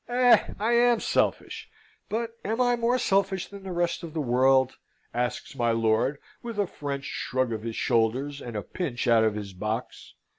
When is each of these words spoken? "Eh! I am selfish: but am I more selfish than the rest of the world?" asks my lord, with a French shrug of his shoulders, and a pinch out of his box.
"Eh! 0.09 0.45
I 0.59 0.71
am 0.71 0.99
selfish: 0.99 1.69
but 2.09 2.31
am 2.43 2.59
I 2.59 2.75
more 2.75 2.97
selfish 2.97 3.45
than 3.49 3.61
the 3.61 3.71
rest 3.71 4.01
of 4.01 4.15
the 4.15 4.19
world?" 4.19 4.77
asks 5.13 5.55
my 5.55 5.69
lord, 5.69 6.17
with 6.41 6.57
a 6.57 6.65
French 6.65 7.05
shrug 7.05 7.53
of 7.53 7.61
his 7.61 7.75
shoulders, 7.75 8.41
and 8.41 8.55
a 8.55 8.63
pinch 8.63 9.07
out 9.07 9.23
of 9.23 9.35
his 9.35 9.53
box. 9.53 10.15